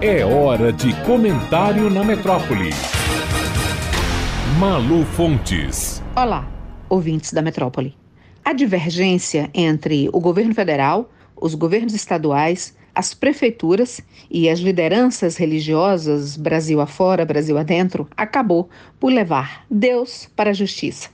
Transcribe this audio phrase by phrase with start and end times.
[0.00, 2.70] É hora de comentário na metrópole.
[4.56, 6.00] Malu Fontes.
[6.14, 6.48] Olá,
[6.88, 7.96] ouvintes da metrópole.
[8.44, 16.36] A divergência entre o governo federal, os governos estaduais, as prefeituras e as lideranças religiosas
[16.36, 18.70] Brasil afora, Brasil adentro acabou
[19.00, 21.08] por levar Deus para a justiça.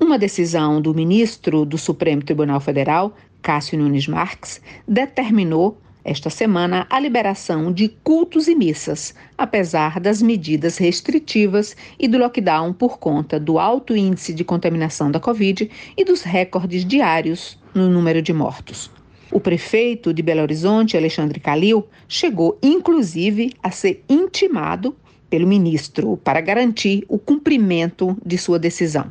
[0.00, 4.58] Uma decisão do ministro do Supremo Tribunal Federal, Cássio Nunes Marques,
[4.88, 12.18] determinou esta semana a liberação de cultos e missas, apesar das medidas restritivas e do
[12.18, 17.88] lockdown por conta do alto índice de contaminação da Covid e dos recordes diários no
[17.88, 18.90] número de mortos.
[19.30, 24.94] O prefeito de Belo Horizonte, Alexandre Calil, chegou inclusive a ser intimado
[25.30, 29.10] pelo ministro para garantir o cumprimento de sua decisão.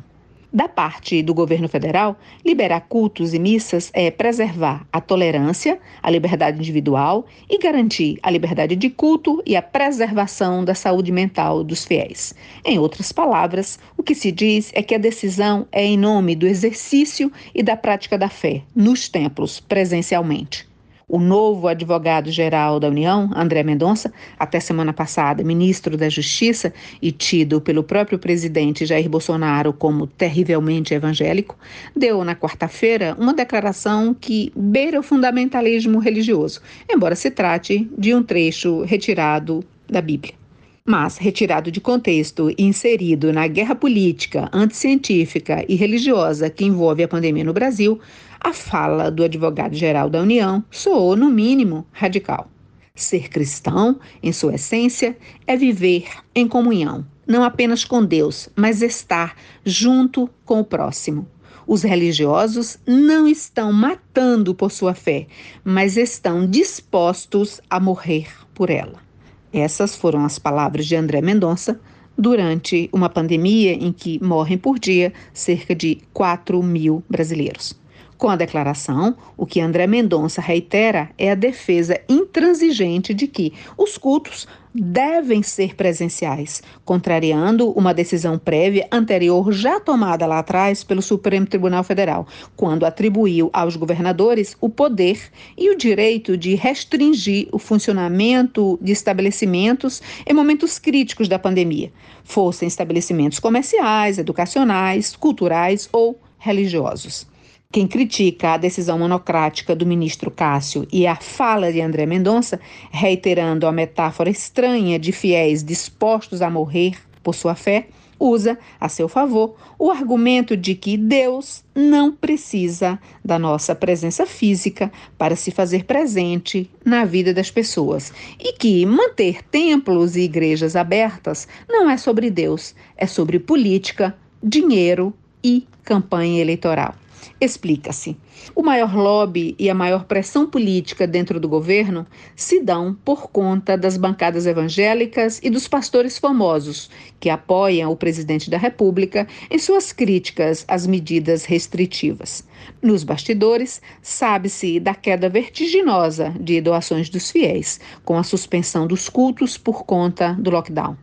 [0.52, 6.58] Da parte do governo federal, liberar cultos e missas é preservar a tolerância, a liberdade
[6.58, 12.34] individual e garantir a liberdade de culto e a preservação da saúde mental dos fiéis.
[12.66, 16.46] Em outras palavras, o que se diz é que a decisão é em nome do
[16.46, 20.71] exercício e da prática da fé nos templos presencialmente.
[21.12, 27.60] O novo advogado-geral da União, André Mendonça, até semana passada ministro da Justiça e tido
[27.60, 31.54] pelo próprio presidente Jair Bolsonaro como terrivelmente evangélico,
[31.94, 38.22] deu na quarta-feira uma declaração que beira o fundamentalismo religioso, embora se trate de um
[38.22, 40.41] trecho retirado da Bíblia
[40.84, 47.08] mas retirado de contexto e inserido na guerra política, anticientífica e religiosa que envolve a
[47.08, 48.00] pandemia no Brasil,
[48.40, 52.50] a fala do advogado-geral da União soou, no mínimo, radical.
[52.94, 55.16] Ser cristão, em sua essência,
[55.46, 61.28] é viver em comunhão, não apenas com Deus, mas estar junto com o próximo.
[61.66, 65.28] Os religiosos não estão matando por sua fé,
[65.64, 69.11] mas estão dispostos a morrer por ela.
[69.52, 71.78] Essas foram as palavras de André Mendonça
[72.16, 77.81] durante uma pandemia em que morrem por dia cerca de 4 mil brasileiros.
[78.22, 83.98] Com a declaração, o que André Mendonça reitera é a defesa intransigente de que os
[83.98, 91.46] cultos devem ser presenciais, contrariando uma decisão prévia anterior já tomada lá atrás pelo Supremo
[91.46, 92.24] Tribunal Federal,
[92.54, 95.18] quando atribuiu aos governadores o poder
[95.58, 102.68] e o direito de restringir o funcionamento de estabelecimentos em momentos críticos da pandemia, fossem
[102.68, 107.31] estabelecimentos comerciais, educacionais, culturais ou religiosos.
[107.72, 112.60] Quem critica a decisão monocrática do ministro Cássio e a fala de André Mendonça,
[112.90, 117.86] reiterando a metáfora estranha de fiéis dispostos a morrer por sua fé,
[118.20, 124.92] usa a seu favor o argumento de que Deus não precisa da nossa presença física
[125.16, 131.48] para se fazer presente na vida das pessoas e que manter templos e igrejas abertas
[131.66, 137.01] não é sobre Deus, é sobre política, dinheiro e campanha eleitoral.
[137.40, 138.16] Explica-se.
[138.54, 142.06] O maior lobby e a maior pressão política dentro do governo
[142.36, 146.90] se dão por conta das bancadas evangélicas e dos pastores famosos
[147.20, 152.44] que apoiam o presidente da República em suas críticas às medidas restritivas.
[152.80, 159.56] Nos bastidores, sabe-se da queda vertiginosa de doações dos fiéis, com a suspensão dos cultos
[159.56, 160.96] por conta do lockdown.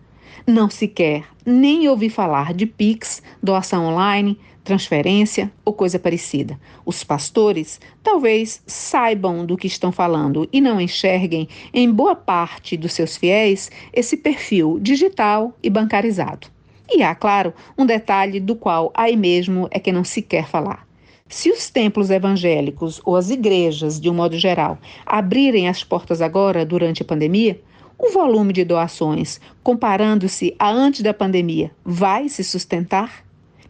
[0.48, 6.60] Não se quer nem ouvir falar de PIX, doação online, transferência ou coisa parecida.
[6.86, 12.94] Os pastores talvez saibam do que estão falando e não enxerguem em boa parte dos
[12.94, 16.48] seus fiéis esse perfil digital e bancarizado.
[16.92, 20.88] E há, claro, um detalhe do qual aí mesmo é que não se quer falar.
[21.28, 26.66] Se os templos evangélicos ou as igrejas, de um modo geral, abrirem as portas agora
[26.66, 27.62] durante a pandemia,
[28.00, 33.26] o volume de doações, comparando-se a antes da pandemia, vai se sustentar?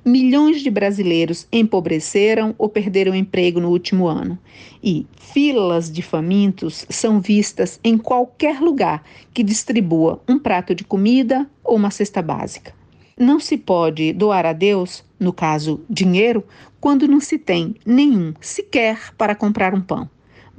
[0.06, 4.38] Milhões de brasileiros empobreceram ou perderam emprego no último ano.
[4.84, 9.04] E filas de famintos são vistas em qualquer lugar
[9.34, 12.74] que distribua um prato de comida ou uma cesta básica.
[13.18, 16.46] Não se pode doar a Deus, no caso, dinheiro,
[16.80, 20.10] quando não se tem nenhum sequer para comprar um pão.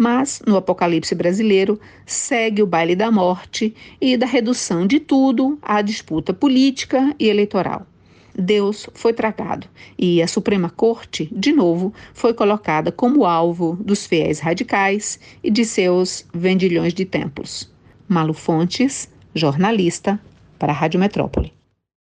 [0.02, 5.82] Mas, no Apocalipse brasileiro, segue o baile da morte e da redução de tudo à
[5.82, 7.86] disputa política e eleitoral.
[8.34, 9.68] Deus foi tragado
[9.98, 15.66] e a Suprema Corte, de novo, foi colocada como alvo dos fiéis radicais e de
[15.66, 17.70] seus vendilhões de templos.
[18.08, 20.18] Malu Fontes, jornalista,
[20.58, 21.59] para a Rádio Metrópole.